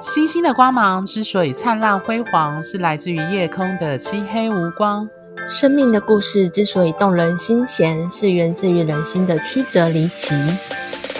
[0.00, 5.08] 星星的光芒之所以灿烂辉煌，是来自于夜空的漆黑无光。
[5.48, 10.34] 生命的故事之所以动人心弦，是源自于人心的曲折离奇。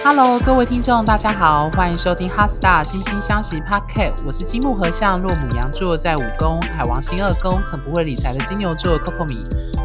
[0.03, 4.17] Hello，各位听众，大家好，欢迎收听《哈 Star 星星相惜 Podcast》。
[4.27, 9.39] 我是金木合相落母羊座，在五宫海王星二宫，很不会理财的金牛座 Coco 米。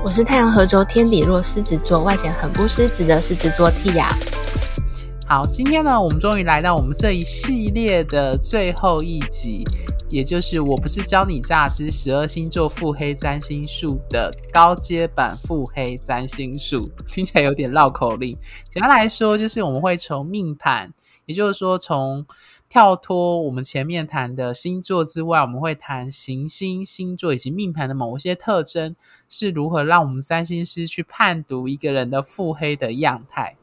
[0.04, 4.08] 我是太阳合轴天底落狮子座，外显很不狮子的狮子座 Tia。
[5.30, 9.64] 好，今天呢，我们终于来到我们这一系列的最后一集，
[10.10, 18.36] 也就是我不是教你榨汁十二星座腹黑占星术的高阶版腹黑占星术，听起来有点绕口令。
[18.70, 20.92] 简单来说，就是我们会从命盘，
[21.28, 22.26] 也就是说从
[22.68, 28.96] 跳脱我们前面谈的星座之外，我们会谈行星、星座以及命盘的某一些特征，
[29.30, 33.56] 是如何让我们占星师去判读一个人的腹黑的样态。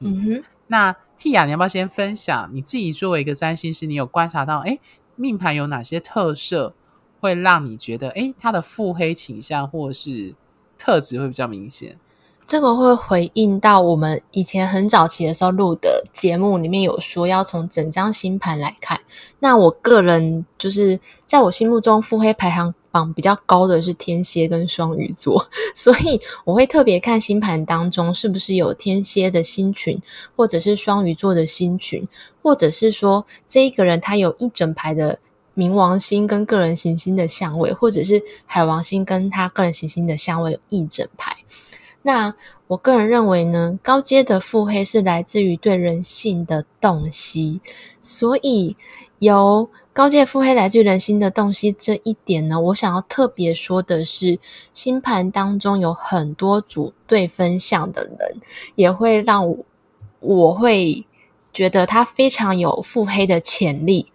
[0.00, 0.42] 嗯哼。
[0.68, 4.78] 那 Tia，你要不要先分享你自己作为一个占星师，你有观察到，哎，
[5.14, 6.74] 命盘有哪些特色
[7.20, 10.34] 会让你觉得，哎，他的腹黑倾向或是
[10.76, 11.98] 特质会比较明显？
[12.46, 19.00] 这个会回应到我们以前很早期的时候录的节目里面有说，要从整张星盘来看。
[19.40, 22.72] 那我个人就是在我心目中腹黑排行
[23.12, 25.44] 比较高的是天蝎跟双鱼座，
[25.74, 30.00] 所以我会特别看星盘当中是不是有天蝎的星群，
[30.36, 32.06] 或者是双鱼座的星群，
[32.42, 35.18] 或者是说这一个人他有一整排的
[35.54, 41.36] 冥王星跟个人行星的相位，或者是海王星跟他个人行星的相位有一整排。
[42.02, 42.32] 那
[42.68, 47.60] 我个人认为呢，高阶的腹黑是来自于对人性的洞悉，
[48.00, 48.76] 所以
[49.18, 54.38] 由高阶腹黑来自于人心的洞悉这一点呢，我想要特别说的是，
[54.74, 58.36] 星盘当中有很多组对分相的人，
[58.74, 59.56] 也会让我
[60.20, 61.06] 我会
[61.50, 64.12] 觉得他非常有腹黑的潜力。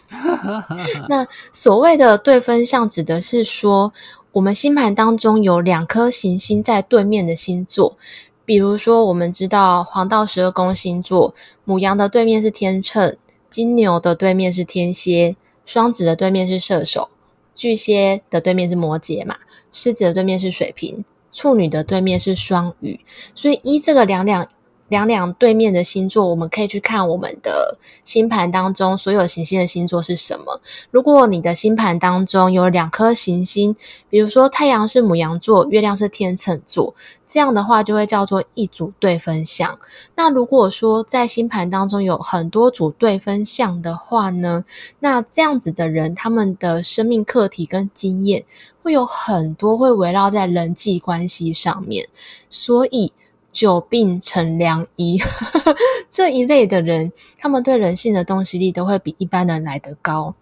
[1.08, 3.94] 那所谓的对分相，指的是说，
[4.32, 7.96] 我们星盘当中有两颗行星在对面的星座，
[8.44, 13.16] 比如说，我们知道黄道十二宫星座，母羊的对面是天秤，
[13.50, 17.10] 金牛的对面是天蝎，双子的对面是射手，
[17.54, 19.36] 巨蟹的对面是摩羯嘛，
[19.70, 23.00] 狮子的对面是水瓶，处女的对面是双鱼，
[23.34, 24.48] 所以一这个两两。
[24.90, 30.60] 两两对面的星座，我们可以去看我们的星盘当中所有行星的星座是什么。
[30.90, 33.74] 如果你的星盘当中有两颗行星，
[34.08, 39.78] 比如说太阳是母羊座，月亮是天秤座，这样的话就会叫做一组对分相。
[40.16, 44.64] 那如果说在星盘当中有很多组对分相的话呢，
[44.98, 48.44] 那这样子的人，他们的生命课题跟经验
[48.82, 52.08] 会有很多会围绕在人际关系上面，
[52.50, 53.12] 所以。
[53.52, 55.18] 久病成良医，
[56.10, 60.34] 这一类的人，他们对人性的洞悉力都会比一般人来得高。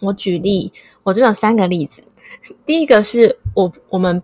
[0.00, 2.02] 我举例，我这边有三个例子。
[2.64, 4.22] 第一个是我我们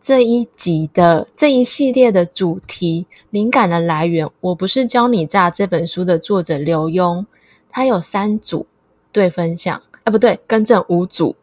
[0.00, 7.26] 这一集的这一系列的主题灵感的来源，我不是教你诈这本书的作者刘墉，
[7.68, 8.66] 他有三组
[9.10, 11.34] 对分享，啊不对，更正五组。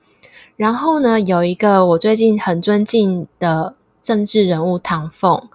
[0.55, 5.49] 然后呢，有一个我最近很尊敬的政治人物唐凤。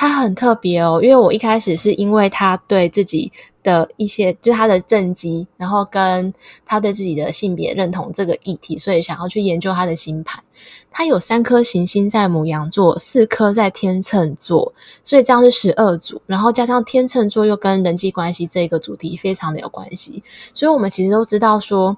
[0.00, 3.32] 他很特别哦，因为我一开始是因为他对自己
[3.64, 6.32] 的一些，就是他的政绩，然后跟
[6.64, 10.40] 他对自己的性别认同这个议题，所以想要去研究他的星盘。
[10.88, 14.72] 他有三颗行星在牡羊座，四颗在天秤座，
[15.02, 16.22] 所以这样是十二组。
[16.26, 20.22] 然后加上天秤座又跟人际关系这个主题非常的有关系，
[20.54, 21.96] 所以我们其实都知道说，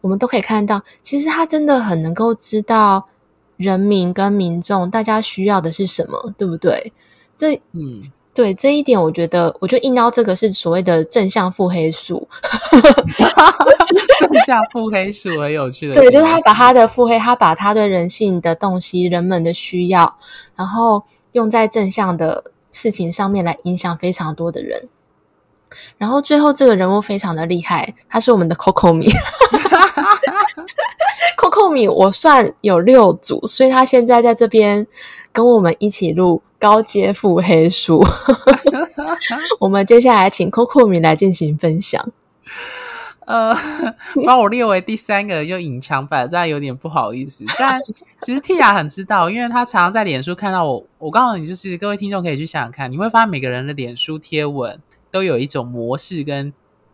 [0.00, 3.06] 我们都可以看到，其实他真的很能够知道
[3.56, 6.92] 人民跟民众大家需要的是什么，对不对？
[7.38, 7.98] 这嗯，
[8.34, 12.28] 对这一点，我觉得，我就硬到这个是所谓的正向腹黑术，
[14.18, 15.94] 正向腹黑术很有趣的。
[15.94, 20.18] 对，就是他把他的腹黑，他把他对人性的洞悉、人们的需要，
[20.56, 24.88] 然后用在正向的事情上面来影响非常多的人。
[25.96, 29.08] 然后最后这个人物非常的厉害，他是我们的 Coco 米。
[31.36, 34.84] Coco 米，我算有六组，所以他现在在这边
[35.30, 38.04] 跟我们一起录高阶腹黑术。
[39.60, 42.12] 我们接下来请 Coco 米来进行分享。
[43.26, 43.54] 呃，
[44.24, 47.44] 把我列为第三个就隐藏版，这样有点不好意思。
[47.58, 47.78] 但
[48.20, 50.86] 其实 Tia 很知道，因为他常常在脸书看到我。
[50.96, 54.80] 我告诉你，就是各位听众可以去想想看，你会发现每个人的脸书贴文
[55.10, 56.52] 都有一种模式跟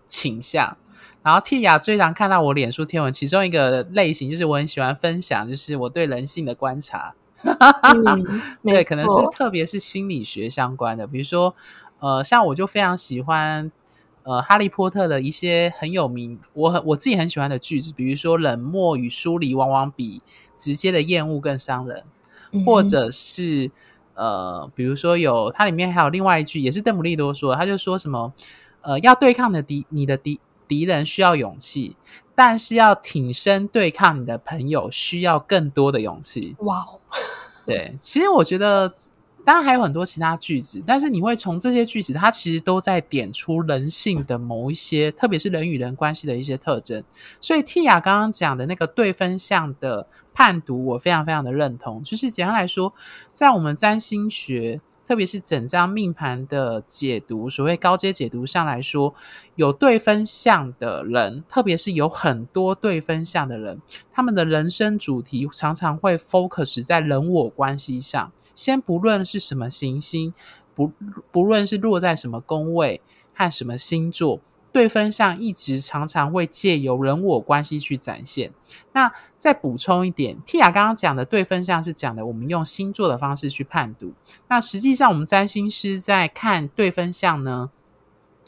[0.08, 0.76] 倾向。
[1.22, 7.14] 然后 Tia 最常看到我脸书贴文，其中一个类型就是我很喜欢分享，就是我对人性的观察。
[7.94, 8.24] 嗯、
[8.64, 11.54] 对，可能是特别是心理学相关的，比如说，
[12.00, 13.70] 呃，像我就非常喜欢
[14.22, 20.22] 呃，哈利波特的一些很有名，我很我自己很喜欢的句子，比如说冷漠与疏离往往比
[20.56, 22.02] 直接的厌恶更伤人，
[22.52, 23.70] 嗯、或者是
[24.14, 28.32] 呃，比如说有它里面还有另外一句，也是邓布利多说，他就说什么，
[28.80, 31.94] 呃，要对抗的敌你的敌敌人需要勇气，
[32.34, 36.56] 但是要挺身对抗你的朋友需要更多的勇气。
[36.60, 36.98] 哇哦，
[37.66, 38.92] 对，其实我觉得。
[39.46, 47.04] 当然还有很多其他句子，但是你会从这些句子，它其实都在点出人性的某一些，特别是人与人关系的一些特征。
[47.42, 52.02] 所以 Tia 刚刚讲的那个对分项的判读，我非常非常的认同。
[52.02, 52.94] 就是简单来说，
[53.32, 59.14] 在我们占星学，特别是整张命盘的解读，所谓高阶解读上来说，
[59.56, 63.80] 有对分相的人，特别是有很多对分相的人，
[64.12, 68.32] 他们的人生主题常常会 focus 在人我关系上。
[68.54, 70.32] 先不论是什么行星，
[70.74, 70.92] 不
[71.30, 73.00] 不论是落在什么宫位
[73.34, 74.40] 和什么星座，
[74.74, 78.52] 对分相一直常常会借由人我关系去展现。
[78.92, 84.14] 那再补充一点，Tia 刚刚讲的对分相是讲的我们用星座的方式去判读。
[84.48, 87.70] 那实际上我们占星师在看对分相呢，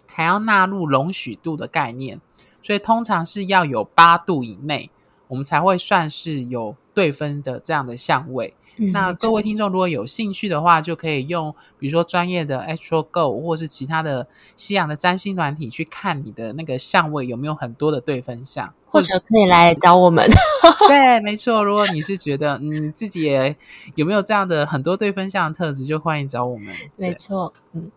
[0.04, 2.20] 还要纳入容许度的概念，
[2.60, 4.90] 所以通常是要有八度以内，
[5.28, 8.56] 我们才会算是有对分的这样的相位。
[8.92, 20.26] 那各位听众如果有兴趣的话，就可以用比如说专业的 Astro Go 或是其他的西洋的占星软体去看你的那个相位有没有很多的对分相，或者可以来找我们。
[20.88, 21.62] 对，没错。
[21.62, 23.56] 如果你是觉得嗯自己也
[23.94, 26.74] 有没有这样的很多对分相的特质，就欢迎找我们。
[26.96, 27.90] 没错，嗯。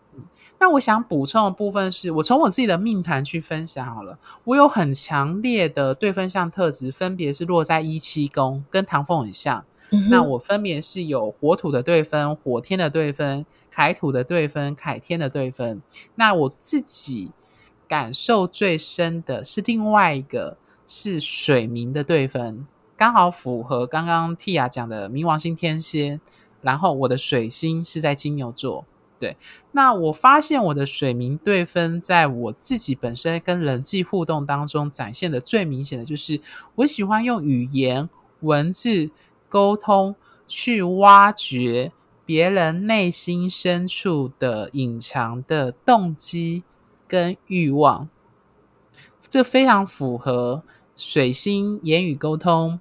[0.62, 9.64] 那我想补充的部分是我从我自己的命盘去分享好了，我有很强烈的对分相特质，分别是落在一七宫，跟唐凤很像。
[10.10, 15.82] 那我分别是有火土的对分、火天的对分、凯土的对分、凯天的对分。
[16.16, 17.32] 那我自己
[17.88, 22.66] 感受最深的是另外一个是水明的对分，
[22.96, 26.20] 刚好符合刚刚 Tia 讲的冥王星天蝎。
[26.62, 28.84] 然后我的水星是在金牛座，
[29.18, 29.38] 对。
[29.72, 36.42] 那我发现我的水明对分在我自己本身跟人际互动当中展现的最明显的就是，
[36.76, 38.10] 我喜欢用语言
[38.42, 39.10] 文字。
[39.50, 40.16] 沟通，
[40.48, 41.92] 去挖掘
[42.26, 46.64] 别人内心深处的隐藏的动机
[47.08, 48.08] 跟欲望，
[49.28, 50.64] 这非常符合
[50.96, 52.80] 水星言语沟通、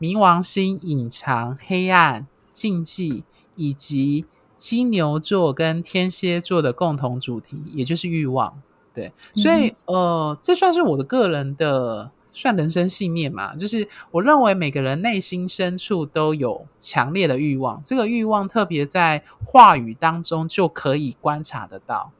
[0.00, 3.22] 冥王星隐藏黑暗禁忌，
[3.54, 4.26] 以及
[4.56, 8.60] 金牛座跟天蝎座的共同主题，也就是欲望。
[8.92, 12.10] 对，所以呃，这算是我的个人的。
[12.40, 22.12] 算人生信念嘛，就是我认为每个人内心深处都有强烈的欲望，这个欲望特别在话语当中就可以观察得到。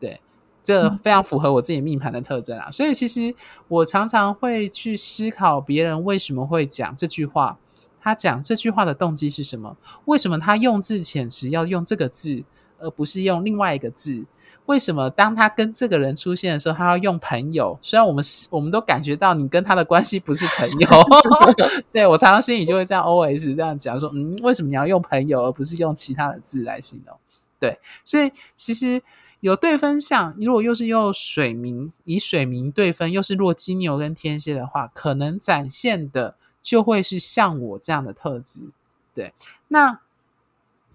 [0.00, 0.20] 对，
[0.64, 2.68] 这非常符合我自己命盘的特征啊。
[2.68, 3.32] 所以其实
[3.68, 7.56] 我常常会去思考别人为什么会讲这句话，
[8.00, 9.76] 他讲这句话的动机是什么？
[10.06, 12.42] 为什么他用字遣词要用这个字，
[12.80, 14.24] 而不是用另外一个字？
[14.66, 17.76] 为什么当他跟这个人出现的时候，他要用朋友？
[17.82, 20.88] 虽然我们我们都感觉到你跟他的关系不是朋友，
[21.92, 27.16] 对，我常常心里就会这样 OS 这样讲说，嗯，为什么你要用朋友而不是用其他的字来形容？
[27.58, 29.02] 对，所以其实
[29.40, 38.70] 有对分相，如果又是用水明以水明对分，又是若金牛跟天蝎的话，可能展现的就会是像我这样的特质。
[39.14, 39.34] 对，
[39.68, 40.00] 那。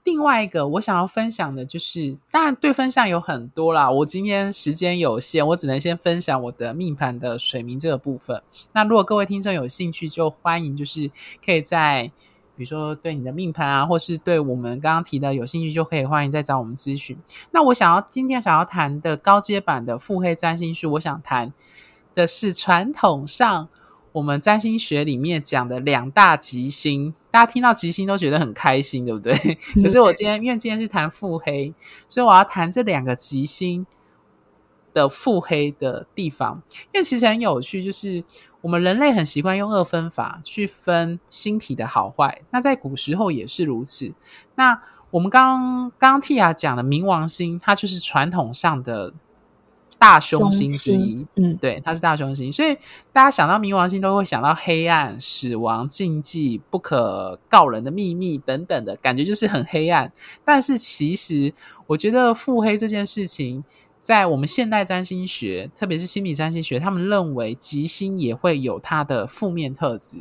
[0.06, 3.90] 另外一个我想要分享的就是，当然对分享有很多啦。
[3.90, 8.42] 我今天时间有限，我只能先分享我的命盘的水明这个部分。
[8.72, 11.10] 那如果各位听众有兴趣，就欢迎就是
[11.44, 12.12] 可以在
[12.56, 17.18] 比如说对你的命盘啊，或是对我们刚刚提的有兴趣，就可以欢迎再找我们咨询。
[17.50, 21.52] 那我想要今天想要谈的高阶版的腹黑占星术，我想谈
[22.14, 23.68] 的是传统上。
[24.16, 29.36] 我们占星学里面讲的两大吉星，大家听到吉星都觉得很开心，对不对？
[29.84, 31.74] 可是我今天因为今天是谈腹黑，
[32.08, 33.86] 所以我要谈这两个吉星
[34.94, 36.64] 的腹黑的地方。
[36.94, 38.24] 因为其实很有趣，就是
[38.62, 44.14] 我们人类很习惯用二分法去分星体的好坏，那在古时候也是如此。
[44.56, 44.82] 那
[45.12, 49.14] 我们刚刚 Tia 讲的冥王星，它就是传统上的。
[49.98, 52.75] 大凶星之一，嗯，对，它是大凶星，所以
[53.12, 60.12] 大家想到冥王星都会想到黑暗、死亡、禁忌、不可告人的秘密等等的感觉，就是很黑暗。
[60.44, 61.54] 但是其实，
[61.88, 63.64] 我觉得腹黑这件事情，
[63.98, 70.18] 在我们现代占星学，特别是心理占星学，他们认为吉星也会有它的负面特质。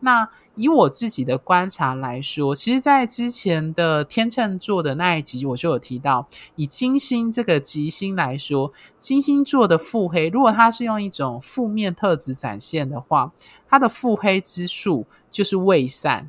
[0.00, 13.32] 那以我自己的观察来说，其实，在之前的天秤座的那一集，我就有提到，以金星这个吉星来说，金星座的腹黑，如果它是用一种负面特质展现的话，
[13.68, 16.28] 它的腹黑之术就是伪善。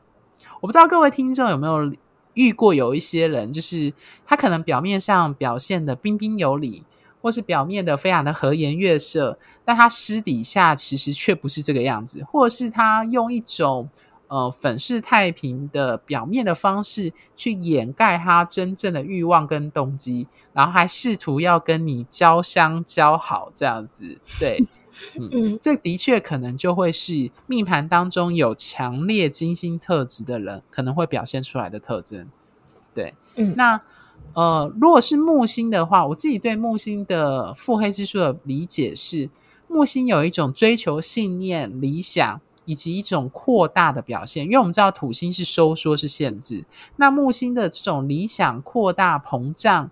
[0.61, 1.91] 我不知道各位听众有没有
[2.33, 3.91] 遇过有一些人，就是
[4.25, 6.83] 他可能表面上表现的彬彬有礼，
[7.21, 13.89] 或是表面的非常的和颜悦色，但他私底下其实却不是这个样子，或者是他用一种。
[14.31, 24.63] 呃，粉饰太平的表面的方式去掩盖他真正的欲望跟动机，然后还试图要跟你交相交好这样子，对，
[25.17, 32.29] 嗯，嗯，这的确可能就会是命盘当中有强烈金星特质的人可能会表现出来的特征，
[32.93, 33.81] 对，嗯，那
[34.33, 39.29] 呃，如果是木星的话，我自己对木星的腹黑之术的理解是，
[39.67, 42.41] 木星有一种追求信念、理想。
[42.65, 46.65] 以及一种扩大的表现，因为我们知道土星是收缩，是限制。
[46.97, 49.89] 那木星的这种理想扩大膨胀，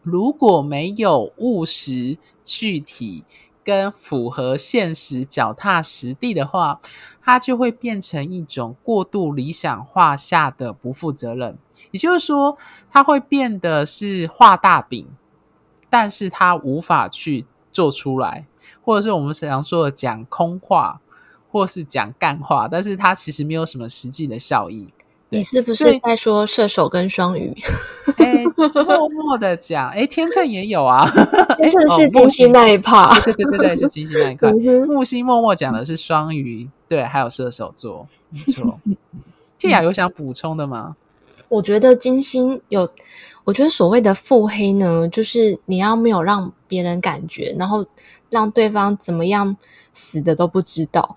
[0.00, 3.24] 如果没有务实、具体
[3.64, 6.80] 跟符合现实、脚踏实地的话，
[7.22, 11.56] 它就会变成一种过度理想化下的不负责任。
[11.90, 12.58] 也就是说，
[12.90, 15.08] 它会变得是画大饼，
[15.88, 18.46] 但是它无法去做出来，
[18.84, 21.00] 或者是我们常说的讲空话。
[21.54, 24.92] 或是讲干话，但是它其实没有什么实际的效益。
[25.28, 27.54] 你是不是在说射手跟双鱼？
[28.18, 28.44] 哎，
[28.84, 31.08] 默默的讲，哎，天秤也有啊。
[31.58, 34.52] 天秤是金星那一趴，对对对对，是金星那一块。
[34.86, 38.78] 木星默默讲的是双鱼，对，还有射手座，没错。
[39.58, 40.96] 蒂雅有想补充的吗？
[41.48, 42.88] 我觉得金星有，
[43.44, 47.84] 我觉得所谓的腹黑呢，就是你要没有让别人感觉，然后
[48.34, 49.56] 让对方怎么样。
[49.96, 51.16] 死的都不知道，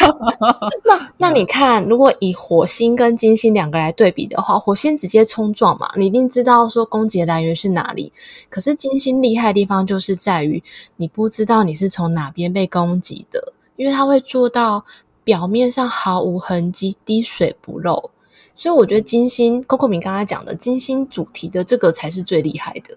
[0.86, 8.10] 那那你看，如果以火星跟金星两个来对比的话，火星直接冲撞嘛，你一定知道说攻击的来源是哪里。
[8.48, 10.62] 可是金星厉害的地方就是在于
[10.96, 14.82] 你不知道你是从哪边被攻击的，因为它会做到
[15.22, 18.10] 表面上毫无痕迹、滴水不漏。
[18.54, 22.96] 所以我觉得金星，Coco 明刚才讲的金星主题的这个才是最厉害的。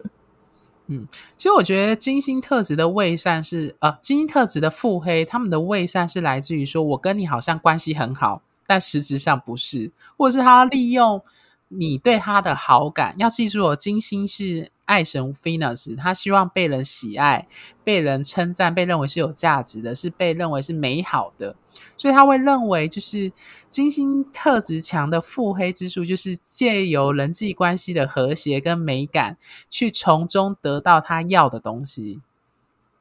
[0.92, 11.22] 嗯，其实我觉得金星特质的伪善是，呃，金星特质的腹黑，他们的伪善是来自于说，我跟你好像关系很好，但实质上不是，或者是他利用
[11.68, 13.14] 你对他的好感。
[13.20, 17.48] 要记住哦，金星是爱神 Venus，他希望被人喜爱、
[17.84, 21.56] 被人称赞、被认为是有价值的，是被认为是美好的。
[21.98, 23.32] 所以他会认为，就是
[23.70, 29.38] 金星特质强的腹黑之术，就是借由人际关系的和谐跟美感，
[29.70, 32.22] 去从中得到他要的东西。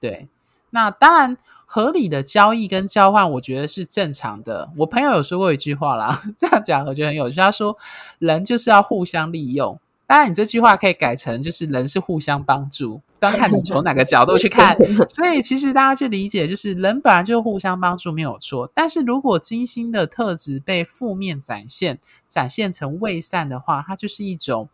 [0.01, 0.29] 对，
[0.71, 4.71] 那当然合理的交易跟交换，我觉得是正常的。
[4.79, 7.37] 我朋友有说过一句话啦， 这样讲我觉得很有趣。
[7.37, 7.77] 他说，
[8.19, 9.79] 人就是要互相利用。
[10.07, 14.77] 当然，你这句话可以改成就是人是互相帮助，端看你 从哪个角度去看。
[15.09, 18.71] 所以，其实大家去理解，就是人本来就互相帮助没有错。
[18.75, 24.69] 但是如果金星的特质被负面展现，展现成未善的话，它就是一种，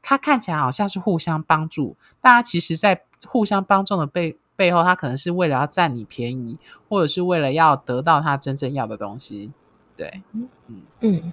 [0.00, 6.58] 它看起来好像是互相帮助，大家其实在互相帮助的背背后，他可能是为了要占你便宜，
[6.88, 9.52] 或者是为了要得到他真正要的东西。
[9.96, 11.32] 对，嗯嗯嗯。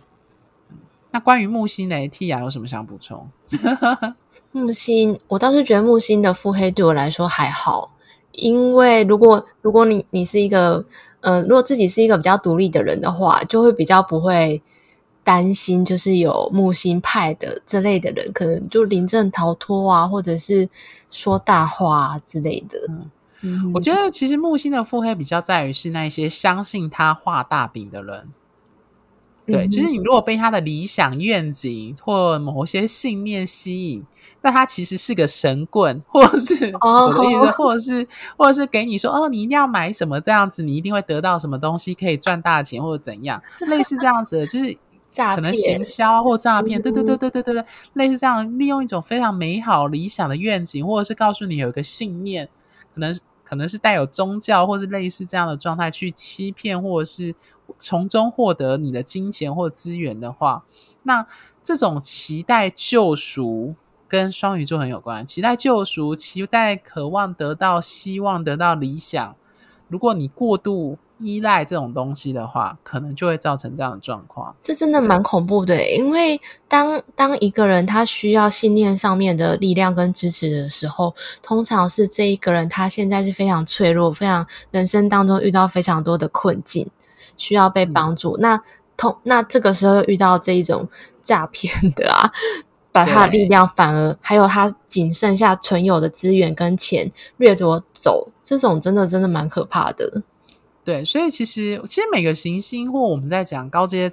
[1.12, 3.30] 那关于木星的 Tia 有什么想补充？
[4.52, 7.94] 木星，我倒是觉得木星的腹黑对我来说还好，
[8.32, 10.84] 因为如果如果你你是一个，
[11.22, 14.62] 嗯、呃，如果自己是一个比较独立的人的话，就会比较不会
[15.24, 20.68] 担心，就是有木星派的这类的人，可能就临阵逃脱啊，或者是
[21.12, 22.80] 说大话啊之类的。
[22.90, 28.28] 嗯，嗯，我觉得其实木星的腹黑比较在于是那些相信他画大饼的人。
[29.46, 34.06] 对，就是你如果被他的理想愿景或某些信念吸引，
[34.42, 44.78] 但他其实是个神棍，或者是我的意思，或者是或者是给你说哦，你一定要买什么这样子，你一定会得到什么东西，可以赚大钱或者怎样，类似这样子的，就是
[45.36, 52.48] 可能行销或诈骗，对对对对对对对，类似这样，利用一种非常美好理想的愿景，或者是告诉你有一个信念，
[52.94, 57.36] 可能可能是带有宗教或是类似这样的状态去欺骗，或者是。
[57.80, 60.64] 从中获得你的金钱或资源的话，
[61.04, 61.28] 那
[61.62, 63.76] 这种期待救赎
[64.10, 65.26] 跟双鱼座很有关。
[65.26, 69.36] 期待救赎，期待渴望得到希望，得到理想。
[69.88, 74.56] 如果你过度依赖这种东西的话，可能就会造成这样的状况。
[74.62, 86.90] 这真的蛮恐怖的，因为当当一个人他需要信念上面的力量跟支持的时候，通常是这一个人他现在是非常脆弱，非常人生当中遇到非常多的困境。
[87.38, 88.36] 需要被帮助。
[88.38, 88.62] 嗯、那
[88.98, 90.90] 通那这个时候又遇到这一种
[91.24, 92.30] 诈骗的啊，
[93.06, 100.24] 把他的力量反而还有他仅剩下存有的资源跟钱掠夺走，这种真的真的蛮可怕的。
[100.84, 104.10] 对，所以其实其实每个行星或我们在讲高阶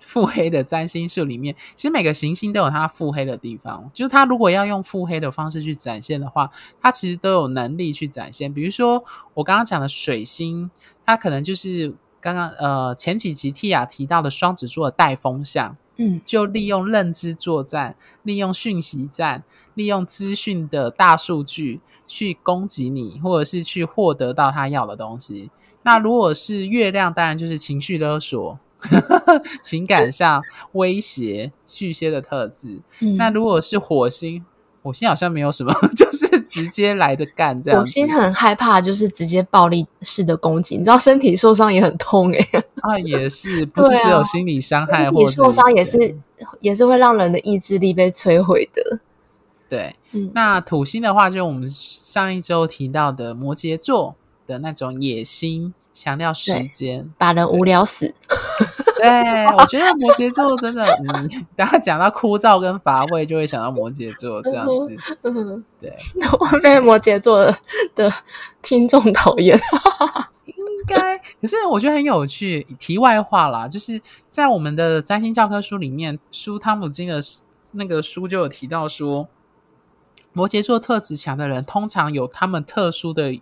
[0.00, 3.88] 腹黑的占星术里面，其实每个行星都有它腹黑的地方。
[3.94, 6.50] 就是它如果要用腹黑的方式去展现的话，
[6.82, 8.52] 它其实都有能力去展现。
[8.52, 10.68] 比如说我刚刚讲的水星，
[11.04, 19.42] 它可能就是刚刚呃前几集 Tia 提到的双子座的带风向，嗯，就利用认知作战，利用讯息战，
[19.74, 25.50] 利用资讯的大数据去攻击你，或者是去获得到他要的东西。
[25.82, 28.58] 那如果是月亮，当然就是情绪勒索。
[29.62, 32.78] 情感上威胁巨蟹的特质。
[33.00, 34.44] 嗯、那如果是火星，
[34.82, 37.80] 火星好像没有什么， 就是直接来的干这样。
[37.80, 46.16] 火星很害怕，就是直接暴力式的攻击，你知道身体受伤也很痛诶、欸、 啊，也是，不是只有心理伤害或者，身体受伤也是
[46.60, 49.00] 也是会让人的意志力被摧毁的。
[49.68, 54.14] 对，嗯、那土星的话，就是我们上一周提到的摩羯座
[54.46, 55.74] 的那种野心。
[55.98, 58.14] 强调时间，把人无聊死。
[59.02, 64.96] 对，我觉得摩羯座真的，嗯，大家讲到枯燥跟乏味，就会想到摩羯座这样子。
[65.80, 65.94] 对，
[66.38, 67.56] 我被摩羯座的，
[67.94, 68.12] 的
[68.62, 69.58] 听众讨厌。
[70.46, 70.54] 应
[70.86, 72.62] 该，可是我觉得很有趣。
[72.78, 77.18] 题外话啦，就是在我们的占星教科书里面，书汤姆金的
[77.72, 79.28] 那个书就有提到说，
[80.32, 83.38] 摩羯座特质强的人，通常有他们特殊的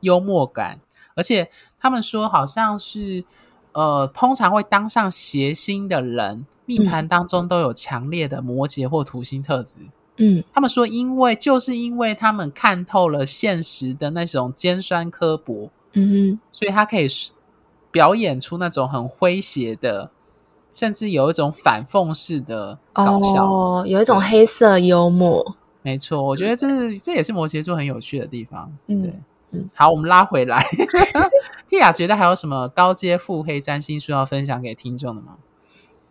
[0.00, 0.80] 幽默感。
[1.14, 3.24] 而且他们说，好像是
[3.72, 9.80] 呃，通常会当上谐星的人，命盘当中都有强烈的摩羯或土星特质。
[10.16, 17.06] 嗯，他们说，因为就是因为他们看透了现实的那种尖酸刻薄，嗯哼，所以他可以
[17.90, 20.10] 表演出那种很诙谐的，
[20.72, 25.56] 甚至有一种反讽式的搞笑，哦，有一种黑色幽默。
[25.82, 28.72] 没错，我觉得这是这也是摩羯座很有趣的地方。
[28.88, 29.00] 嗯。
[29.00, 29.12] 对。
[29.50, 30.62] 嗯，好，我们拉回来。
[31.68, 35.38] Tia 觉得还有什么高阶腹黑占星术要分享给听众的吗？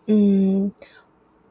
[0.05, 0.71] 嗯，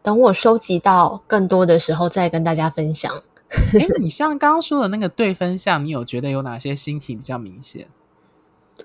[0.03, 3.13] 等我收集到更多的时候再跟大家分享。
[3.49, 7.89] 哎、欸，你像刚刚说的那个对分项，你有觉得有哪些星体比较明显？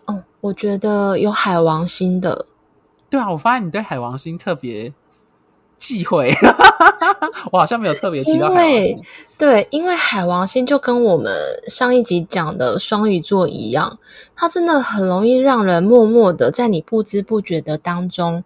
[0.05, 2.47] 哦，我觉得有海王星的。
[3.09, 4.93] 对啊，我发现你对海王星特别。
[5.81, 6.31] 忌讳，
[7.51, 9.03] 我好像没有特别提到海王星。
[9.35, 11.33] 对，因为海王星就跟我们
[11.67, 13.97] 上一集讲的双鱼座一样，
[14.35, 18.43] 它真的很容易让人默默的在你不知不觉的当中，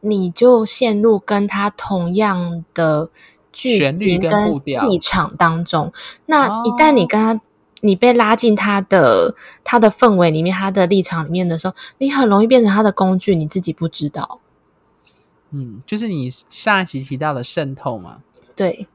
[0.00, 3.10] 你就陷入跟他同样的
[3.52, 5.92] 剧情跟立场当中。
[6.24, 7.38] 那一旦你跟他，
[7.82, 14.40] 你被拉进他的他的氛围里面，他的立场里面的时候，你很容易变成他的工具，你自己不知道。
[15.50, 18.22] 嗯，就是你上一集提到的渗透嘛？
[18.54, 18.86] 对，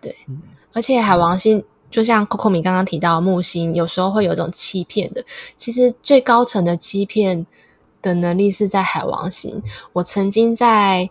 [0.00, 0.42] 对，嗯、
[0.72, 5.24] 而且海王星就像 Coco 米刚刚提到木星，有时候会有一种欺骗的。
[5.56, 7.46] 其实最高层的欺骗
[8.02, 9.62] 的能力是在海王星。
[9.92, 11.08] 我曾经在，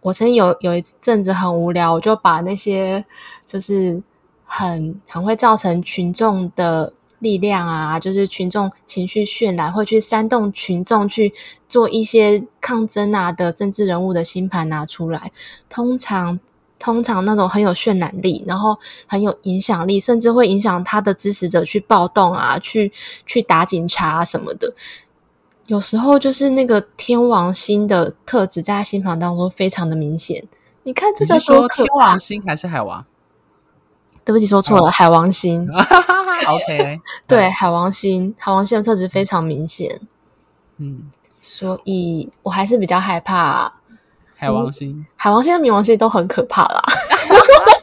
[0.00, 3.04] 我曾经有有一阵子很无聊，我就把那些
[3.46, 4.02] 就是
[4.44, 6.92] 很很会造成群众的。
[7.20, 11.32] 力量啊，就是群众情绪渲染，会去煽动群众去
[11.68, 15.30] 做一些抗争啊的政治人物的星盘拿出来。
[15.68, 16.38] 通常，
[16.78, 22.90] 通常那种很有渲染力，然后很有影响力，甚至会影响他的支持者去暴动啊，去
[23.26, 24.74] 去打警察啊什么的。
[25.66, 30.42] 有时候就是那个天王星的特质在他星盘当中非常的明显。
[30.82, 33.04] 你看这个，说天王星还是海王？
[34.30, 34.92] 对不起，说错了，oh.
[34.92, 35.68] 海王星。
[36.48, 40.00] OK， 对，海王星，海王星的特质非常明显。
[40.76, 43.72] 嗯，所以我还是比较害怕
[44.36, 45.04] 海王星。
[45.16, 46.80] 海王星和冥王星都很可怕啦。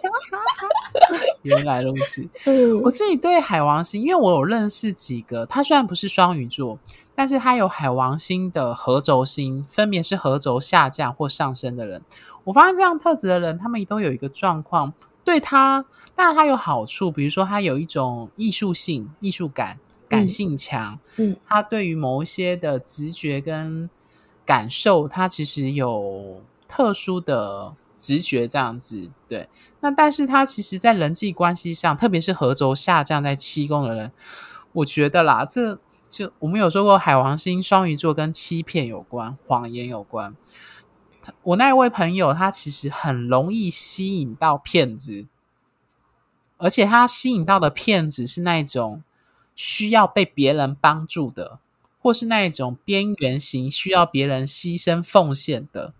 [1.44, 2.26] 原来如此。
[2.46, 6.80] 嗯，我自己对海王星，因为我有认识几个，他虽然不是双鱼座，
[7.14, 12.02] 但是他有海王星的合轴星，分别是合轴下降或上升的人。
[12.46, 14.94] 我发现这样特质的人，他们都有一个状况。
[15.28, 15.84] 对他，
[16.16, 20.98] 当然他有好处，比如说他有一种艺术性、艺术感、感性强。
[21.18, 23.90] 嗯，他对于某一些的直觉跟
[24.46, 29.10] 感受，他其实有特殊的直觉，这样子。
[29.28, 29.50] 对，
[29.82, 34.14] 那但是他其实在人际关系上，特别是合轴下降在七宫的人，
[34.72, 35.78] 我觉得啦，这
[36.10, 40.34] 就我们有说过，海王星双鱼座跟欺骗有关，谎言有关。
[41.44, 45.26] 我那一位朋友，他其实很容易吸引到骗子，
[46.58, 49.04] 而且他吸引到的骗子是那种
[49.56, 51.60] 需要被别人帮助的，
[52.02, 55.94] 或是那一种边缘型需要别人牺牲奉献的。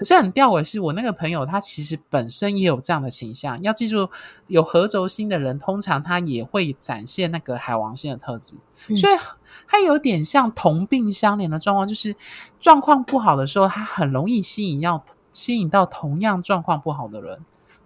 [0.00, 3.62] 可是很吊诡，是我那个朋友，他其实本身也有这样的倾向。
[3.62, 4.08] 要记住，
[4.46, 8.54] 有合轴心的人，通常他也会展现那个海王星的特质，
[8.88, 9.12] 嗯、所以
[9.68, 12.16] 他有点像同病相怜的状况，就是
[12.58, 17.38] 状况不好的时候，他很容易吸引要吸引到同样状况不好的人。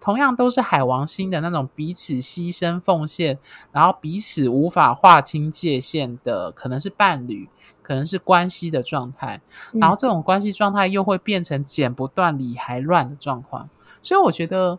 [0.04, 3.38] 同样都是海王星的那种彼此牺牲奉献，
[3.72, 7.48] 然后彼此无法划清界限的，可能是伴侣，
[7.80, 9.40] 可能是关系的状态。
[9.72, 13.70] 然后这种关系状态又会变成剪不断理还乱的状况。
[14.02, 14.78] 所以我觉得，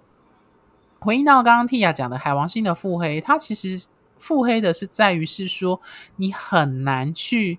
[1.00, 3.88] 回应到刚刚 Tia 讲的海王星的腹黑，它其实
[4.20, 5.82] 腹黑的是在于是说
[6.18, 7.58] 你很难去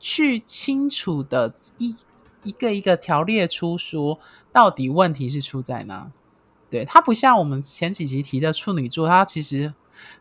[0.00, 1.94] 去清楚的一
[2.42, 4.18] 一个一个条列出说
[4.50, 6.10] 到底问题是出在哪。
[6.74, 9.72] 对，他不像我们前几集提的处女座，他其实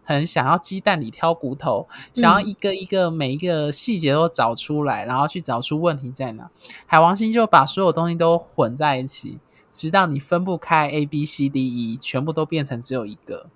[0.03, 6.51] 很想要鸡蛋里挑骨头，想要一个一个每一个细节都找出来，然后去找出问题在哪。
[6.85, 9.39] 海王星就把所有东西都混在一起，
[9.71, 13.47] 直到你分不开 A B C D E，全部都变成只有一个。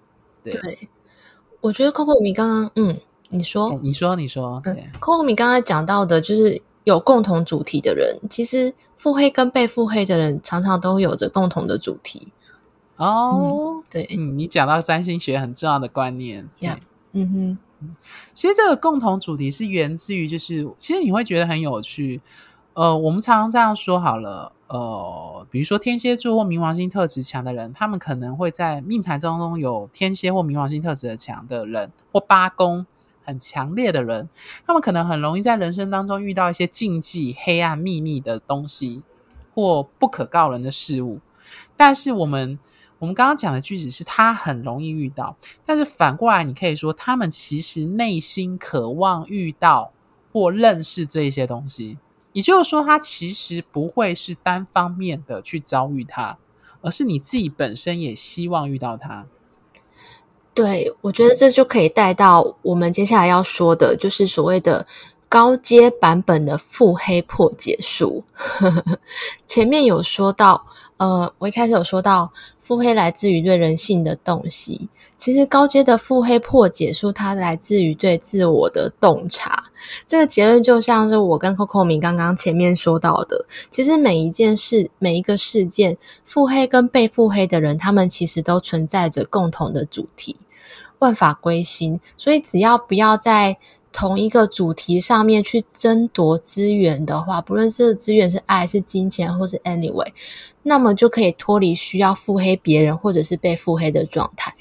[0.43, 0.89] 对，对
[1.61, 12.29] 我觉得 Coco 米刚刚，嗯，你说，你说，你说，对、嗯、Coco 米刚刚讲到的，就是有共同主题的人，其实腹黑跟被腹黑的人，常常都有着共同的主题。
[12.97, 16.69] 哦，嗯、对，嗯，你讲到占星学很重要的观念，对，
[17.13, 17.57] 嗯哼，
[18.33, 22.19] 其实这个共同主题是源自于，就是其实你会觉得很有趣，
[22.73, 32.83] 呃，我们常常这样说好了，呃，比如说天蝎座或冥王星特质强的人，他们可能会在命盘当中有天蝎或冥王星特质的强的人，或八宫
[33.23, 34.27] 很强烈的人，
[34.65, 39.03] 他们可能很容易在人生当中遇到一些禁忌、黑暗、秘密的东西，
[39.53, 41.19] 或不可告人的事物，
[41.75, 42.57] 但是我们。
[42.99, 49.91] 我们刚刚讲的句子是他很容易遇到，但是反过来，你可以说他们其实内心渴望遇到
[50.33, 51.99] 或认识这一些东西。
[52.33, 56.37] 也就是说，他其实不会是单方面的去遭遇它，
[56.81, 59.27] 而是你自己本身也希望遇到它。
[60.53, 64.87] 对，我觉得这就可以带到我们接下来要说的，就是所谓的
[65.29, 68.23] 高阶版本的腹黑破解术。
[69.47, 70.65] 前面有说到。
[70.97, 79.63] 呃，我一开始有说到腹黑来自于对人性的洞悉，其实高阶的腹黑破解术，它来自于对自我的洞察。
[80.07, 90.35] 这个结论就像是我跟 Coco 米刚刚前面说到的，其实每一件事、每一个事件，腹黑跟被腹黑的人，他们其实都存在着共同的主题，
[90.99, 91.99] 万法归心。
[92.17, 93.57] 所以只要不要在
[93.97, 100.05] 同一个主题上面去争夺资源的话，不论是资源是爱、是金钱，或是 anyway，
[100.61, 104.53] 那么就可以脱离需要腹黑别人或者是被腹黑的状态。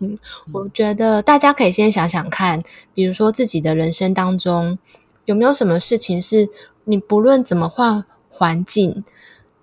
[0.00, 0.18] 嗯，
[0.52, 2.60] 我觉得大家可以先想想看，
[2.92, 4.78] 比如说自己的人生当中
[5.24, 6.46] 有没有什么事情是
[6.84, 9.02] 你不论怎么换环境，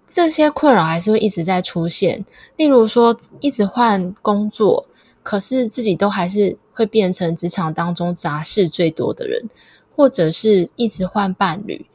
[0.09, 2.25] 这些困扰还是会一直在出现。
[2.55, 4.87] 例如说，一直换工作，
[5.21, 6.57] 可是自己都还是。
[6.73, 9.49] 会变成职场当中杂事最多的人，
[9.95, 11.85] 或者是一直换伴侣。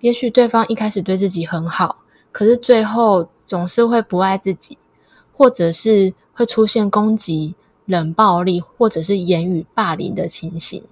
[0.00, 4.76] 也许对方一开始对自己很好，可是最后总是会不爱自己，
[5.32, 7.54] 或者是会出现攻击、
[7.86, 10.82] 冷暴力，或者是言语霸凌的情形。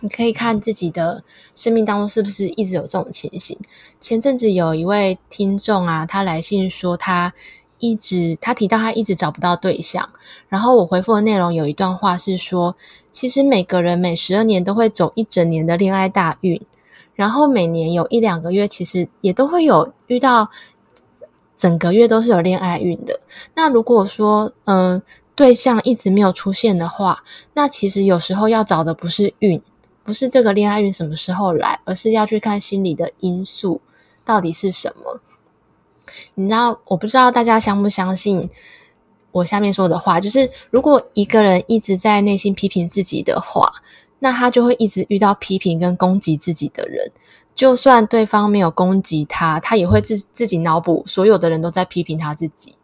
[0.00, 3.58] 你可以看自己的生命当中是不是一直有这种情形。
[4.00, 7.32] 前阵子有一位听众啊，他来信说他。
[7.78, 10.08] 一直他提到他一直找不到对象，
[10.48, 12.76] 然后我回复的内容有一段话是说，
[13.10, 16.60] 其实每个人每十二年都会走一整年的恋爱大运，
[17.14, 20.50] 然后每年有一两个月其实也都会有遇到
[21.56, 23.20] 整个月都是有恋爱运的。
[23.54, 25.00] 那如果说嗯、
[25.34, 27.22] 对象一直没有出现的话，
[27.54, 29.62] 那其实有时候要找的不是运，
[30.02, 33.80] 不是这个恋爱运什么时候来，而是要去看心理的因素
[34.24, 35.20] 到底是什么。
[36.34, 38.48] 你知道，我不知道大家相不相信
[39.32, 43.72] 我下面说的话，就是如果一个人一直在内心批评自己的话，
[44.20, 47.10] 那他就会一直遇到批评跟攻击自己的人。
[47.54, 52.76] 就算对方没有攻击他，他也会自自己脑补所有的人都在批评他自己。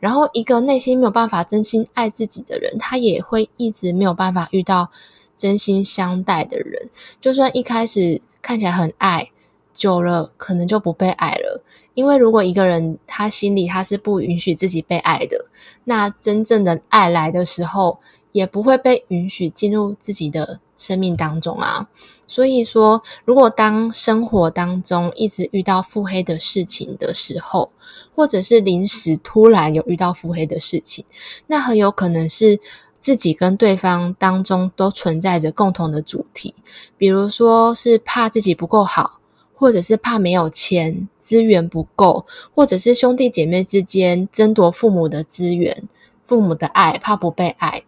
[0.00, 4.90] 然后，一个内心没有办法真心爱自己的人，他也会一直没有办法遇到
[5.36, 6.90] 真心相待的人。
[7.20, 9.30] 就算一开始看起来很爱，
[9.74, 11.62] 久了可能就不被爱了。
[11.92, 15.44] 因为如果一个人他心里他是不允许自己被爱的，
[15.84, 18.00] 那真正的爱来的时候，
[18.32, 21.88] 也不会被允许进入自己的生命当中啊。
[22.26, 27.70] 所以说，如果当生活当中一直遇到腹黑的事情的时候，
[28.16, 31.04] 或者是临时突然有遇到腹黑的事情，
[31.46, 32.58] 那很有可能是
[32.98, 36.54] 自己跟对方当中都存在着共同的主题，
[36.96, 39.20] 比如说是怕自己不够好，
[39.64, 45.88] 或者是怕没有钱，资源不够，或者是兄弟姐妹之间争夺父母的资源、
[46.26, 47.82] 父母的爱，怕不被爱。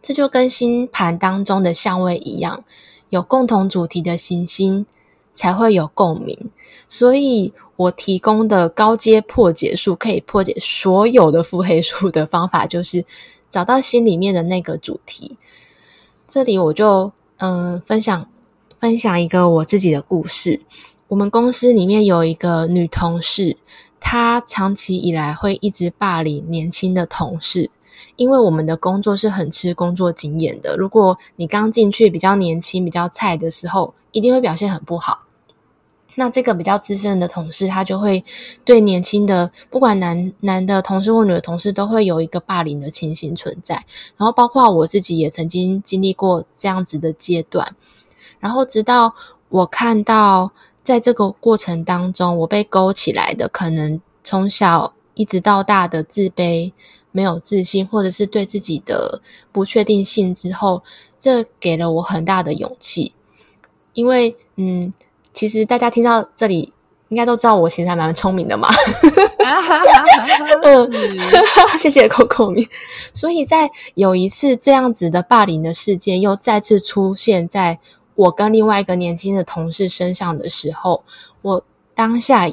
[0.00, 2.64] 这就跟星盘当中的相位一样，
[3.10, 4.86] 有共同主题的行星
[5.34, 6.50] 才会有共鸣。
[6.88, 13.04] 所以我提供的高阶破解术，可以破解所有的腹黑术的方法，就是。
[13.48, 15.38] 找到心里面的那个主题，
[16.26, 18.28] 这里我就嗯分享
[18.86, 20.60] 分享一个我自己的故事。
[21.08, 23.56] 我们公司里面有一个女同事，
[23.98, 27.68] 她长期以来会一直霸凌年轻的同事，
[28.14, 30.76] 因为我们的工作是很吃工作经验的。
[30.76, 35.24] 如果你刚进去比较年轻、比较菜的时候，一定会表现很不好。
[36.14, 38.24] 那这个比较资深的同事，他就会
[38.64, 43.74] 对年轻的，不管男男的同事或女的同事，都会有一个霸凌的情形存在。
[44.16, 47.74] 然后包括我自己也曾经经历过这样子的阶段。
[48.46, 49.12] 然后直到
[49.48, 50.52] 我看到，
[50.84, 56.72] 在这个过程当中，我被勾起来的，可能从小一直到大的自卑、
[57.10, 60.84] 没有自信，或者是对自己的不确定性之后，
[61.18, 63.12] 这给了我很大的勇气。
[63.94, 64.92] 因为，嗯。
[65.32, 66.72] 其实大家听到这里，
[67.10, 68.66] 应该都知道我其实还蛮聪明的嘛。
[71.78, 72.66] 谢谢 Coco 米。
[73.12, 77.78] 所以在有一次这样子的霸凌的事件又再次出现在
[78.16, 81.04] 我跟另外一个年轻的同事身上的时候，
[81.42, 82.52] 我当下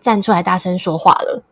[0.00, 1.42] 站出来大声说话了。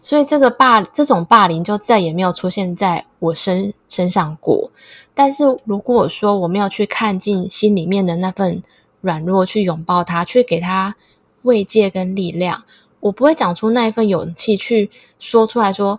[0.00, 4.70] 所以这个霸这种霸凌就再也没有出现在我身身上过。
[5.12, 8.62] 但是如果说我没有去看进心里面的那份。
[9.02, 10.94] 软弱去拥抱他，去给他
[11.42, 12.62] 慰藉跟力量。
[13.00, 15.98] 我不会讲出那一份勇气去说出来说，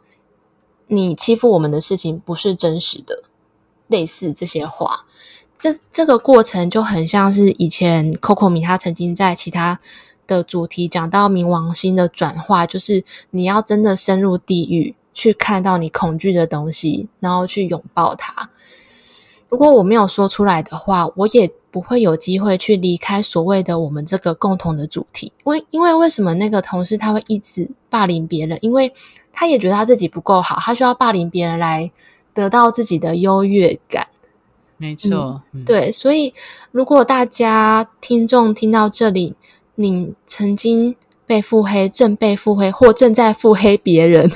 [0.88, 3.24] 你欺负我们的事情不是真实的，
[3.88, 5.06] 类似这些话。
[5.64, 9.80] 这这个过程就很像是以前 Coco 米他曾经在其他
[10.28, 18.50] 的主题讲到冥王星的转化，就是你要真的深入地狱去看到你恐惧的东西，然后去拥抱它。
[19.48, 25.32] 如果我没有说出来的话，我也不会有机会去离开所谓的我们这个共同的主题。
[25.46, 28.60] 为因为为什么那个同事他会一直霸凌别人？
[28.62, 28.94] 因为
[29.32, 31.90] 他也觉得他自己不够好，他需要霸凌别人来
[32.34, 34.06] 得到自己的优越感。
[34.84, 35.92] 没错，嗯，对。
[35.92, 36.34] 所以
[36.72, 39.36] 如果大家听众听到这里，
[39.76, 40.96] 你曾经。
[41.26, 44.30] 被腹黑，正被腹黑，或正在腹黑别人，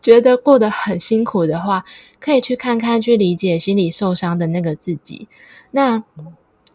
[0.00, 1.84] 觉得过得很辛苦的话，
[2.18, 5.28] 可以去看看，去理解心理受伤的那个自己。
[5.72, 6.02] 那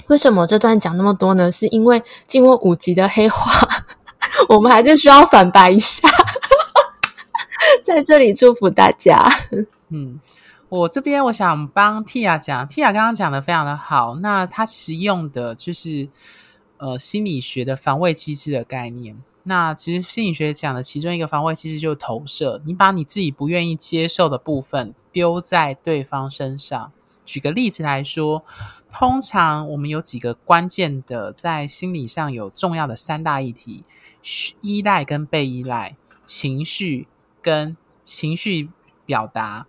[0.05, 1.51] 为什么这段讲那么多呢？
[1.51, 3.67] 是因为经过五集的黑化，
[4.49, 6.07] 我们还是需要反白一下。
[7.83, 9.27] 在这里祝福大家。
[9.89, 10.19] 嗯，
[10.67, 14.15] 我这边我想帮 Tia 讲，Tia 刚刚讲的非常的好。
[14.15, 16.09] 那他其实用的就是
[16.77, 19.15] 呃心理学的防卫机制的概念。
[19.43, 22.61] 那其实心理学讲的其中一个防卫，其实就是投射。
[22.65, 26.91] 你把你自己不愿意接受的部分丢在对方身上。
[27.23, 28.43] 举个例子来说，
[28.91, 33.83] 通常我们有几个关键的，在心理上有重要的三大议题：
[34.61, 37.07] 依赖跟被依赖、情绪
[37.41, 38.69] 跟情绪
[39.05, 39.67] 表达，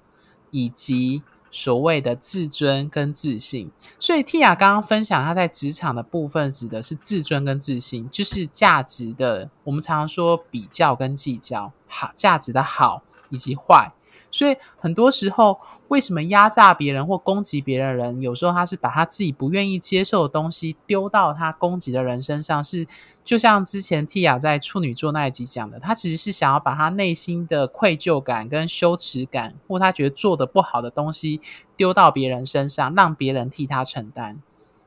[0.51, 1.23] 以及。
[1.49, 9.49] 所谓的自尊跟自信，所以 Tia 刚刚分享她在职场的部分，指的是自尊跟自信，就是价值的。
[9.65, 13.91] 我们常常说比较跟计较，好，价值的好以及坏。
[14.31, 22.87] 所以很多时候，为什么压榨别人或攻击别人的人，有时候他是把他自己不愿意接受的东西丢到他攻击的人身上，是
[23.27, 31.41] 就像之前 Tia 在处女座那一集讲的，他其实是想要把他内心的愧疚感跟羞耻感，或他觉得做的不好的东西
[31.77, 34.41] 丢到别人身上，让别人替他承担。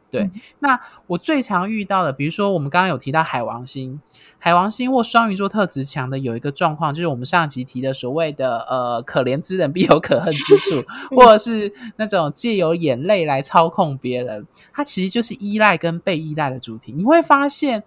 [0.09, 4.01] 对，嗯、那我最常遇到的，比如说我们刚刚有提到海王星，
[4.39, 10.83] 海王星或双鱼座特质强的有一个状况，就是我们上集提的所谓的呃可怜之人必有可恨之处，
[11.15, 16.91] 或者是那种借由眼泪来操控别人，它其实就是依赖跟被依赖的主题。
[16.91, 17.83] 你会发现，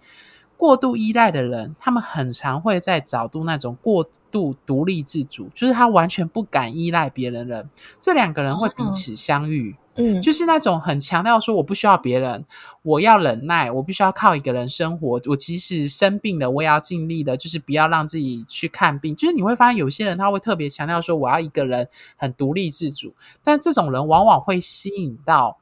[0.63, 9.75] 过度依赖的人，他们很常会在找度那种过度独立自主，就是他完全不敢依赖别人的人，这两个人会彼此相遇。
[9.95, 12.45] 嗯，就是那种很强调说我不需要别人，
[12.81, 15.19] 我要忍耐，我必须要靠一个人生活。
[15.25, 19.13] 我即使生病了，我也要尽力的，就是不要让自己去看病。
[19.13, 25.57] 就是你会发现有些人他会特别强调说我要一个人很独立自主，但这种人往往会吸引到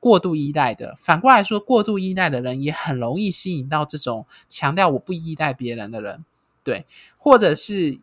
[0.00, 0.94] 过度依赖的。
[0.98, 6.24] 反过来说，过度依赖的人也很容易吸引到这种强调我不依赖别人的人，
[6.62, 7.98] 对，或者是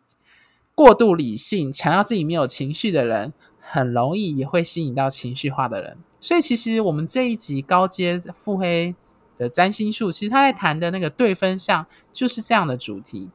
[0.74, 3.32] 过度理性、强调自己没有情绪的人。
[3.66, 5.96] 很容易也会吸引到情绪化的人。
[6.20, 8.94] 所以其实我们这一集高阶腹黑
[9.38, 13.30] 的占星术，其实他在谈的那个对分项就是这样的主题。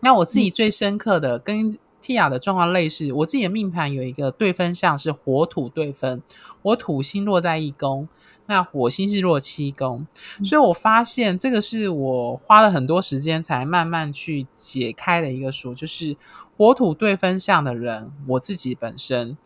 [0.00, 6.20] 那我自己最深刻的跟 Tia 的状况类似，我自己的命盘有一个对分项是火土对分，
[6.60, 8.06] 我土星落在一宫，
[8.44, 10.06] 那火星是落七宫，
[10.44, 16.14] 所以我发现这个是我花了很多时间才慢慢去解开的一个数，就是
[16.58, 19.38] 火土对分项的人，我自己本身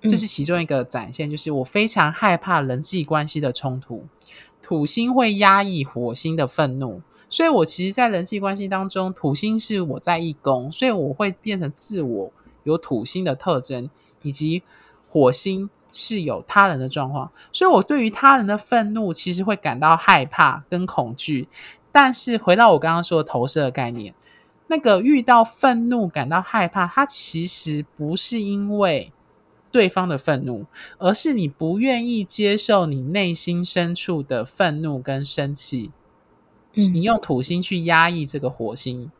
[0.00, 4.06] 这是其中一个展现，就是我非常害怕人际关系的冲突，
[4.62, 7.02] 土星会压抑火星的愤怒。
[7.28, 13.88] 所以，我其实，在人际关系当中，土星是我在一宫，所以我会变成自我有土星的特征，
[14.22, 14.62] 以及
[15.08, 17.30] 火星是有他人的状况。
[17.50, 21.48] 所以，我对于他人的愤怒，其实会感到害怕跟恐惧。
[21.90, 24.14] 但是，回到我刚刚说的投射的概念，
[24.68, 29.12] 那个遇到愤怒感到害怕，它其实不是因为
[29.72, 30.66] 对方的愤怒，
[30.98, 35.90] 而是你不愿意接受你内心深处的愤怒跟生气。
[36.76, 39.10] 你用土星去压抑这个火星，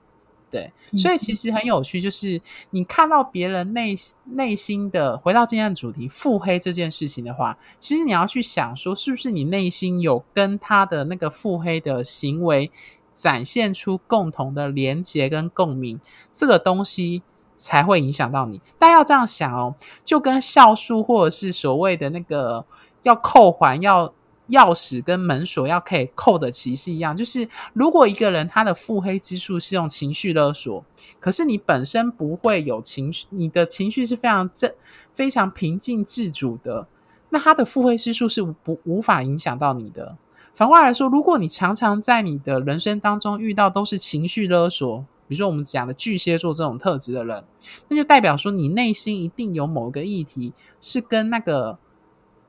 [0.50, 2.40] 对，所以其实很有趣，就是
[2.70, 12.70] 你看到别人内内心的，回到今天的主题，腹黑这件事情的话，其实你要去想说，是不是你内心有跟他的那个腹黑的行为
[13.14, 15.98] 展现出共同的连结跟共鸣，
[16.30, 17.22] 这个东西
[17.54, 18.60] 才会影响到你。
[18.78, 22.66] 但要这样想哦，就跟孝素或者是所谓的那个
[23.02, 24.12] 要扣环要。
[24.50, 30.84] 钥匙跟门锁要可以扣得齐是一样，就是如果一个人他的腹黑之术是用情绪勒索，
[31.18, 34.72] 可是你本身不会有情绪，你的情绪是非常正、
[35.12, 36.86] 非常平静自主的，
[37.30, 40.16] 那他的腹黑之术是不无法影响到你的。
[40.54, 47.44] 反过来说，如果你常常在你的人生当中遇到都是情绪勒索，比如说我们讲的巨蟹座这种特质的人，
[47.88, 51.78] 那就代表说你内心一定有某个议题是跟那个。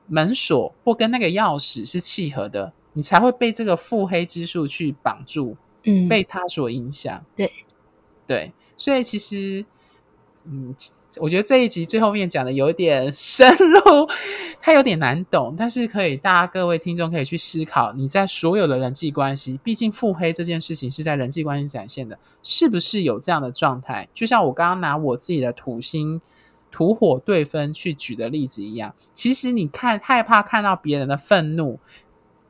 [0.08, 7.24] 门锁或跟那个钥匙是契合的，你才会被这个腹黑之术去绑住，嗯，被他所影响。
[7.36, 7.52] 对，
[8.26, 9.65] 对，所以其实，
[10.46, 10.74] 嗯，
[11.20, 14.08] 我觉得这一集最后面讲的有点深入，
[14.60, 24.08] 它有点难懂，但是可以大家各位听众可以去思考，你在所有的人际关系，毕竟腹黑这件事情是在人际关系展现的，是不是有这样的状态？
[24.13, 26.22] 就像我刚刚拿我自己的土星。
[26.78, 31.80] 土火对分去举的例子一样，其实你看害怕看到别人的愤怒，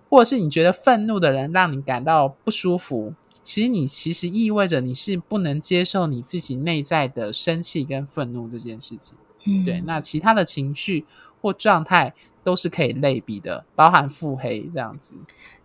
[0.10, 9.18] 或者是你觉得愤怒的人让你感到不舒服，其实你其实意味着你是不能接受你自己内在的生气跟愤怒这件事情。
[9.46, 11.06] 嗯，对，那其他的情绪
[11.42, 12.14] 或状态
[12.44, 15.16] 都是可以类比的，包含腹黑这样子。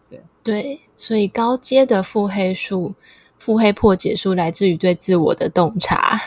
[0.08, 2.94] 对对，所以高阶的腹黑术、
[3.36, 6.20] 腹黑破解术来自于对自我的洞察。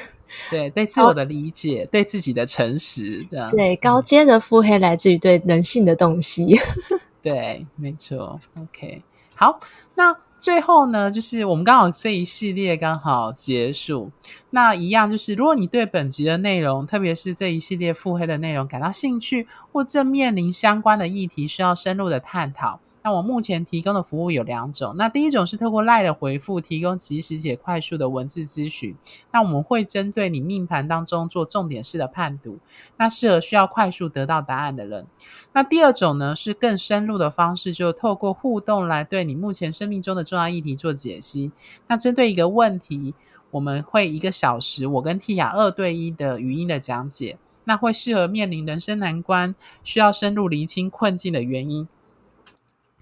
[0.50, 3.50] 对，对自我的理解，高对自己的诚实，这样。
[3.52, 6.58] 对，高阶的腹黑来自于对人性的洞悉。
[7.21, 8.39] 对，没错。
[8.60, 9.02] OK，
[9.34, 9.60] 好，
[9.95, 14.12] 那最后呢，就是我们刚好这一系列刚好结束。
[14.52, 22.80] 那一样就是，如果你对本集的内容，特别是这一系列腹黑的内容感到兴趣，或正面临相关的议题需要深入的探讨。
[23.06, 28.96] 那我目前提供的服务有两种，那第一种是透过 lie 的回复提供即时且快速的文字咨询，
[29.32, 32.58] 那我们会针对你命盘当中做重点式的判读，
[32.98, 35.06] 那适合需要快速得到答案的人。
[35.54, 41.52] 那第二种呢，是更深入的方式，就透过互动来对你目前生命中的重要议题做解析。
[41.86, 43.13] 那针对一个问题，
[43.52, 51.88] 我们会一个小时，我跟 Tia 二对一的语音的讲解，那会适合面临人生难关，需要深入厘清困境的原因。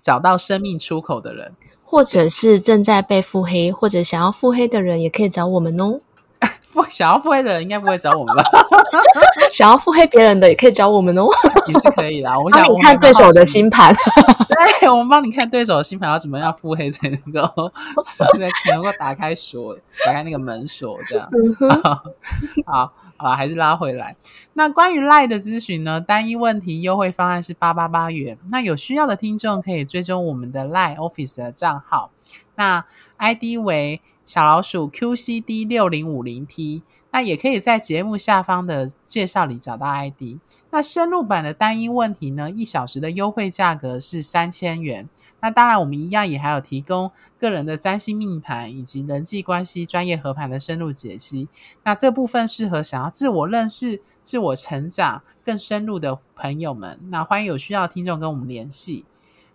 [0.04, 6.02] 找到生命出口的人，或者是正在被腹黑，或者想要腹黑的人，也可以找我们哦。
[6.74, 8.44] 不想要腹黑的人，应该不会找我们吧？
[9.54, 11.28] 想要腹黑别人的，也可以找我们哦，
[11.68, 12.30] 也是可以的。
[12.39, 13.94] 我想帮你看对手的星盘，
[14.82, 17.72] 对，我们帮你看对手的星盘要怎么样腹黑才能够，
[18.04, 18.26] 才
[18.72, 21.30] 能够打开锁，打开那个门锁，这样。
[21.86, 22.94] 好。
[23.16, 24.18] 好啊，还是拉回来。
[24.54, 26.02] 那关于 LINE 的咨询呢？
[26.02, 28.38] 单一问题优惠方案是八八八元。
[28.50, 32.10] 那有需要的听众可以追踪我们的 LINE Office 的账号，
[32.56, 32.84] 那
[33.18, 36.82] ID 为小老鼠 QCD 六零五零 T。
[37.13, 40.40] 那也可以在节目下方的介绍里找到 ID。
[40.71, 42.50] 那深入版的单一问题呢？
[42.50, 45.08] 一小时的优惠价格是三千元。
[45.40, 51.48] 那当然，我们一样也还有提供个人的占星命盘以及人际关系专业合盘的深入解析。
[51.83, 57.00] 那这部分适合想要自我认识、自我成长更深入的朋友们。
[57.12, 59.06] 那欢迎有需要的听众跟我们联系。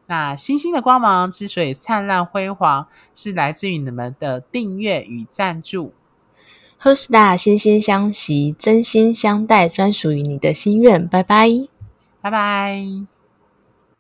[0.07, 5.93] 那星星的光芒之所以灿烂辉煌，是来自于你们的订阅与赞助。
[6.81, 11.07] Hersta 心心相惜，真心相待，专属于你的心愿。
[11.09, 11.49] 拜拜，
[12.20, 13.18] 拜拜。